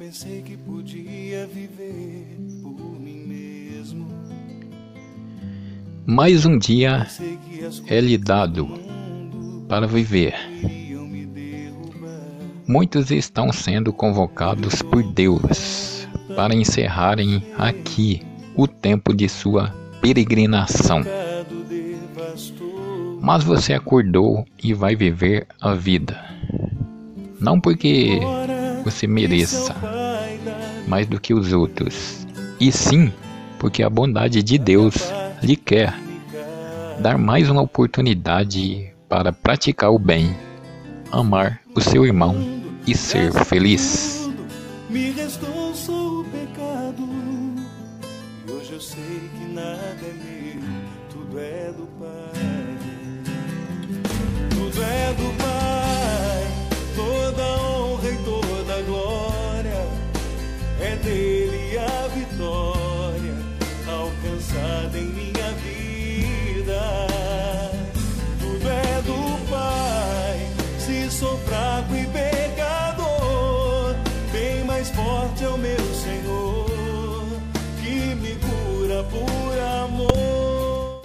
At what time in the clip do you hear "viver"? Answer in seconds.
1.46-2.34, 9.86-10.34, 24.96-25.46